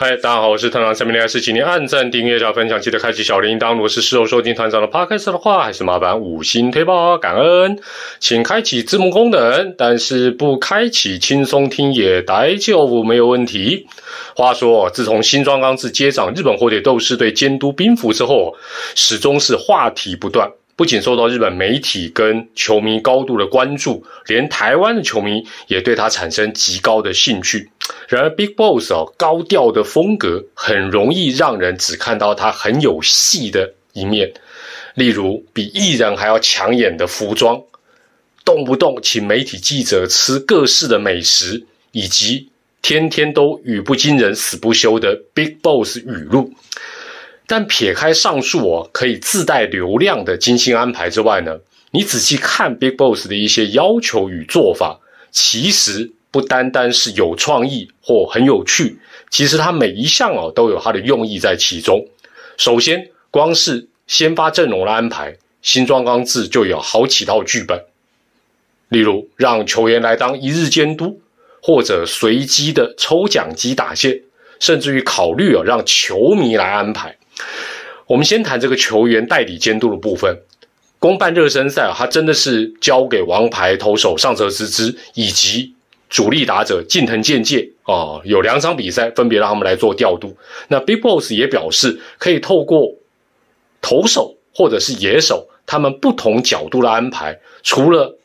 [0.00, 3.72] 嗨，大家好，我是团长陈明利，还是请您按赞、订阅加分享，记得开启小铃铛。
[3.72, 7.80] 如果是事后收听团长的 podcast 的话，还是麻烦五星推爆，感恩。
[8.20, 13.88] 请开启字幕功能，但是不开启轻松听也待就没有问题。
[14.36, 18.56] 话说，自从新庄刚志接掌日本火腿斗士队监督兵符之后，
[18.94, 20.52] 始终是话题不断。
[20.78, 27.68] 不仅受到日本媒体跟球迷高度的关注，连台湾的球迷也对他产生极高的兴趣。
[28.06, 34.32] 然而，Big Boss 哦高调的风格很容易让人只看到他很有戏的一面，
[34.94, 37.60] 例如比艺人还要抢眼的服装，
[38.44, 42.50] 动不动请媒体记者吃各式的美食，以及
[42.82, 46.52] 天天都语不惊人死不休的 Big Boss 语录。
[47.48, 51.58] 但撇开上述哦可以自带流量的精心安排之外呢，
[51.90, 58.98] 你仔细看 Big Boss 的一些要求与做法，其实不单单是有创意或很有趣，
[59.30, 62.06] 其实它每一项哦都有它的用意在其中。
[62.58, 67.82] 首先，光是先发阵容的安排，新庄刚志就有好几套剧本，
[68.90, 71.22] 例如让球员来当一日监督，
[71.62, 74.20] 或者随机的抽奖机打线，
[74.60, 77.16] 甚至于考虑啊让球迷来安排。
[78.06, 80.38] 我们先谈这个球员代理监督的部分。
[81.00, 85.72] 公办热身赛啊，他真的是交给王牌投手上泽之之以及
[86.10, 90.36] 主力打者近藤健介啊，有两场比赛分别让他们来做调度。
[90.66, 92.94] 那 Big Boss 也表示，可以透过
[93.80, 98.18] 投手或者是野手他们不同角度的安排，除了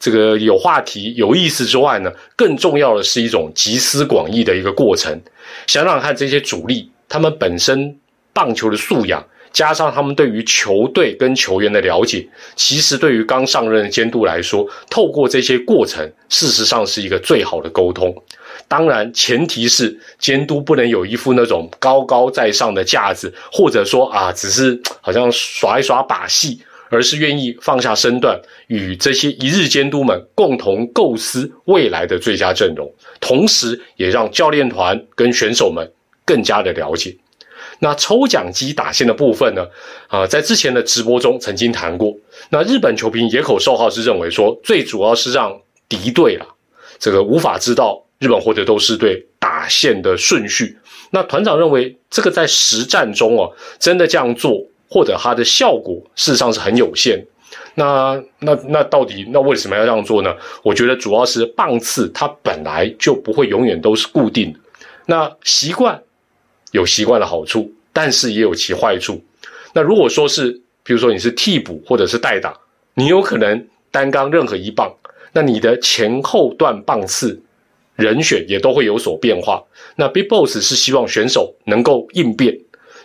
[0.00, 5.22] 这个有话题、有意思之外呢，更重要的是一种集思广益的一个过程。
[5.68, 7.96] 想想看，这些主力他们本身。
[8.36, 18.14] 棒球的素养，加上他们对于球队跟球员的了解，其实对于刚上任的监督来说，透过这些过程，事实上是一个最好的沟通。
[18.68, 35.90] 当然，前提是监督不能有一副那种高高在上的架子，或者说啊，只是好像耍一耍把戏，而是愿意放下身段，与这些一日监督们共同构思未来的最佳阵容，同时也让教练团跟选手们
[36.26, 37.16] 更加的了解。
[37.78, 39.66] 那抽奖机打线的部分呢？
[40.08, 42.16] 啊，在之前的直播中曾经谈过。
[42.50, 46.46] 那日本球评野口寿号是认为说，最主要是让敌对啊，
[46.98, 50.78] 这个无法知道日本或者都是对打线的顺序。
[51.10, 57.24] 那团长认为，这个在实战中哦，真的这样做，或者它的效果事实上是很有限。
[57.74, 60.34] 那那那到底那为什么要这样做呢？
[60.62, 64.58] 我觉得主要是棒次它本来就不会永远都是固定的，
[65.04, 66.02] 那习惯。
[66.72, 69.22] 有习惯的好处，但是也有其坏处。
[69.72, 72.56] 那如果说是，比如说你是替补或者是代打，
[72.94, 74.94] 你有可能单刚任何一棒，
[75.32, 77.40] 那你的前后段棒次
[77.94, 79.62] 人选也都会有所变化。
[79.96, 82.58] 那 Big Boss 是希望选手能够应变，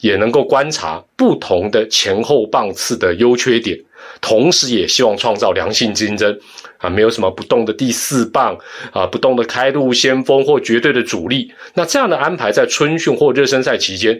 [0.00, 3.78] 也能够观察不同的前后棒次的优缺点。
[4.20, 6.38] 同时，也希望创造良性竞争，
[6.78, 8.56] 啊，没有什么不动的第四棒，
[8.92, 11.52] 啊，不动的开路先锋或绝对的主力。
[11.74, 14.18] 那这样的安排在春训或热身赛期间，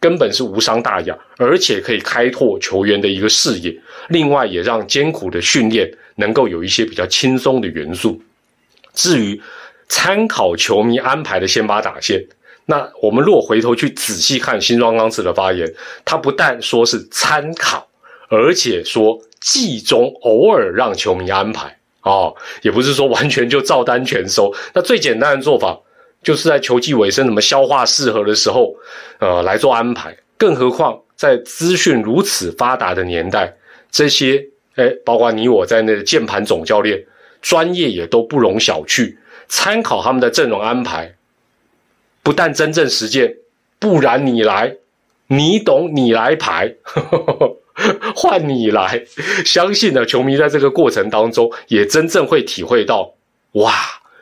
[0.00, 3.76] 根本是无伤大雅，而且可以开拓球员的一个视野。
[4.08, 8.20] 另外，也让艰苦的训练能够有一些比较轻松的元素。
[8.94, 9.40] 至于
[9.88, 12.24] 参考球迷安排的先发打线，
[12.70, 15.66] 那我们若回头去仔细看新庄刚次的发言，
[16.04, 17.88] 他不但说是参考。
[18.30, 24.54] 而且说季中偶尔让球迷安排哦，也不是说完全就照单全收。
[24.74, 25.80] 那最简单的做法
[26.22, 28.74] 就是在球季尾声，什么消化适合的时候，
[29.18, 30.14] 呃，来做安排。
[30.36, 33.56] 更何况在资讯如此发达的年代，
[33.90, 37.02] 这些哎，包括你我在内的键盘总教练，
[37.40, 39.16] 专业也都不容小觑。
[39.48, 41.14] 参考他们的阵容安排，
[42.22, 43.36] 不但真正实践，
[43.78, 44.76] 不然你来，
[45.28, 46.74] 你懂，你来排。
[48.16, 49.04] 换你来，
[49.44, 53.14] 相信呢，球迷在这个过程当中也真正会体会到，
[53.52, 53.72] 哇，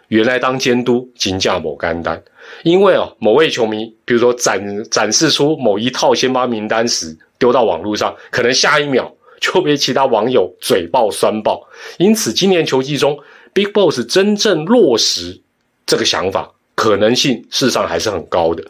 [0.09, 2.23] 原来当监督金价某干单，
[2.65, 9.11] 因为哦，某位球迷，比如说展展示出某一套先发名单时，丢到网络上，可能下一秒
[9.41, 11.67] 就被其他网友嘴爆酸爆，
[11.97, 13.19] 因此今年球季中
[13.55, 15.41] ，Big Boss 真正落实
[15.87, 16.53] 这个想法。
[16.77, 18.63] 可能性事实上还是很高的。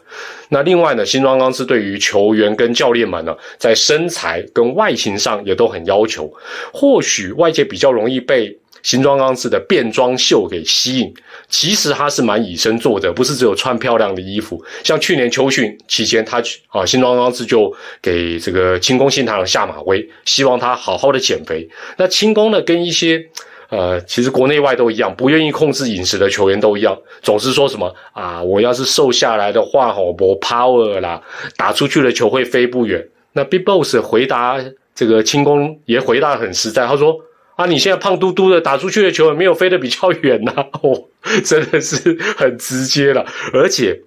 [0.49, 6.33] 那另外呢，新庄刚是对于球员跟教练们呢，在身材跟外形上也都很要求。
[6.73, 11.13] 或许外界比较容易被新庄刚志的变装秀给吸引，
[11.49, 14.63] 其实他是蛮以身作则，不是只有穿漂亮的衣服。
[14.85, 21.67] 像去年秋训期间，他啊新庄刚志就给这个轻功新堂下马威，希望他好好的减肥。
[21.97, 23.27] 那轻功呢，跟一些
[23.69, 31.21] 呃，其实国内外都一样，不愿意控制饮食的球员都一样，总是说什么啊，我要是瘦下来的话，吼，我 power 啦，
[31.57, 33.05] 打出去的球会飞不远。
[33.33, 34.57] 那 Big Boss 回答
[34.95, 37.19] 这个轻功也回答很实在，他说
[37.55, 41.03] 啊，你现在胖嘟嘟的，打出去的球也没有飞得比较远呐，哦，
[41.43, 43.99] 真的是很直接了，而且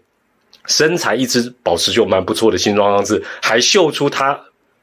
[0.66, 4.40] 身材一直保持就蛮不错的，新装样子，还秀出他。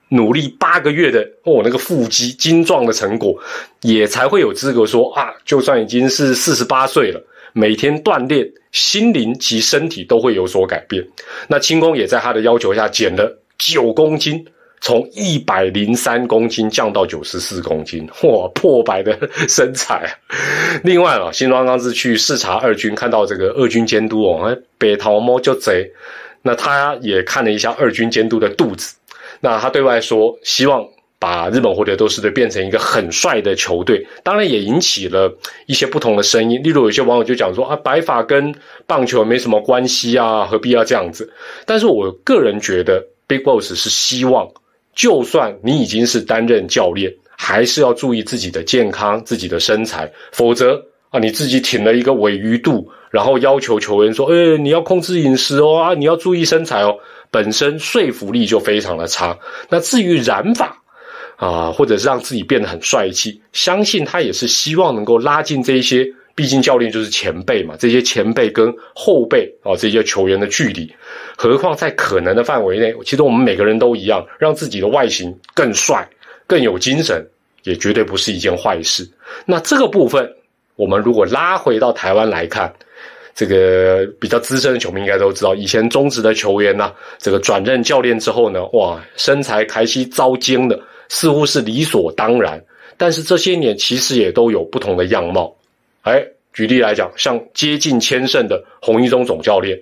[0.10, 3.38] 努力八个月的哦，那个腹肌精壮的成果，
[3.82, 7.22] 也才会有资格说啊，就算已经是四十八岁了，
[7.54, 11.06] 每天锻炼，心灵及身体都会有所改变。
[11.48, 14.46] 那轻功也在他的要求下减了九公斤，
[14.80, 19.18] 从一百零三公斤降到九十四公斤，哇，破百的
[19.50, 20.10] 身材。
[20.84, 25.92] 另外啊，新庄刚是去视察二军，看到这个二军监督哦，北桃猫就贼，
[26.42, 28.96] 那他也看了一下二军监督的肚子。
[29.40, 30.88] 那他对外说，希望
[31.20, 35.36] 把日本火腿斗士队变成一个很帅的球队，当然也引起了
[35.66, 36.62] 一些不同的声音。
[36.64, 38.54] 例如，有些网友就讲说啊，白发跟
[38.86, 41.34] 棒球没什么关系啊，何必要这样子？
[41.66, 44.48] 但是我个人觉得，Big Boss 是希望，
[44.94, 56.98] 就算你已经是担任教练，还是要注意自己的健康、自己的身材，否则啊，你自己挺了一个尾鱼肚，然后要求球员说，哎，你要控制饮食哦，啊，你要注意身材哦。
[57.30, 59.38] 本身说服力就非常的差。
[59.70, 60.82] 那至于染发
[61.36, 70.90] 啊，或者是让自己变得很帅气，相信他也是希望能够拉近这些，毕竟教练就是前辈嘛，这些前辈跟后辈啊这些球员的距离。
[71.36, 76.08] 何况在可能的范围内，其实我们每个人都一样，让自己的外形更帅、
[76.48, 77.26] 更有精神，
[77.64, 79.08] 也绝对不是一件坏事。
[79.46, 80.34] 那这个部分，
[80.78, 82.74] 我们如果拉回到台湾来看。
[83.40, 92.60] 这个比较资深的球迷应该都知道，以前中职的球员呢，这个转任教练之后呢，哇，身材开始遭精的，似乎是理所当然。
[92.98, 95.56] 但是这些年其实也都有不同的样貌。
[96.02, 99.80] 哎，举例来讲，像接近千胜的洪一中总教练，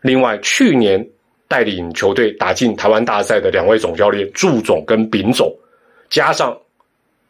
[0.00, 1.08] 另外去年
[1.46, 5.56] 带领球队打进台湾大赛的两位总教练祝总跟丙总，
[6.08, 6.58] 加上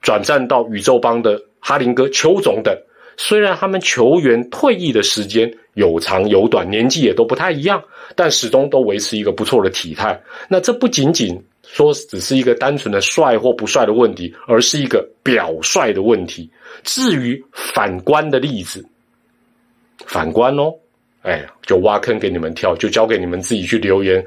[0.01, 2.75] 转战到宇宙帮的哈林哥邱总等。
[3.17, 7.83] 虽然他们球员退役的时间有长有短，年纪也都不太一样，
[8.15, 10.21] 但始终都维持一个不错的体态。
[10.49, 16.51] 那这不仅仅说只是一个单纯的帅或不帅的问题，而是一个表率的问题。
[16.83, 18.85] 至于反观的例子，
[20.07, 20.75] 反观哦。
[21.23, 24.25] 哎，就挖坑给你们跳，就交给你们自己去留言，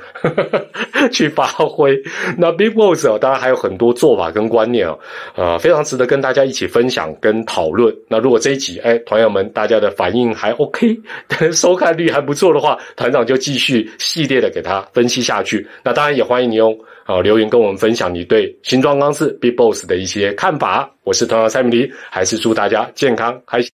[1.12, 2.00] 去发挥。
[2.38, 5.00] 那 Big Boss 哦，当然还有很多做法跟观念哦，
[5.36, 7.92] 呃，非常值得跟大家一起分享跟讨论。
[8.08, 10.96] 那如果这一集，哎，团友们大家的反应还 OK，
[11.52, 15.68] 收看率还不错的话，团长就继续系列的给他分析下去。
[15.84, 20.90] 那当然也欢迎你用啊留言跟我们分享你对新装钢制 Big Boss 的一些看法。
[21.04, 23.72] 我是团长蔡明黎，还是祝大家健康开心。